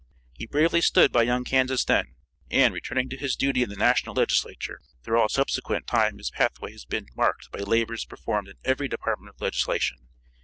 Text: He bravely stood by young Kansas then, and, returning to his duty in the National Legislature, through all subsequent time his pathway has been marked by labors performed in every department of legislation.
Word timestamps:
He 0.33 0.47
bravely 0.47 0.81
stood 0.81 1.11
by 1.11 1.21
young 1.21 1.43
Kansas 1.43 1.85
then, 1.85 2.15
and, 2.49 2.73
returning 2.73 3.07
to 3.09 3.17
his 3.17 3.35
duty 3.35 3.61
in 3.61 3.69
the 3.69 3.75
National 3.75 4.15
Legislature, 4.15 4.79
through 5.03 5.21
all 5.21 5.29
subsequent 5.29 5.85
time 5.85 6.17
his 6.17 6.31
pathway 6.31 6.71
has 6.71 6.85
been 6.85 7.05
marked 7.15 7.51
by 7.51 7.59
labors 7.59 8.03
performed 8.03 8.47
in 8.47 8.55
every 8.65 8.87
department 8.87 9.35
of 9.35 9.39
legislation. 9.39 10.07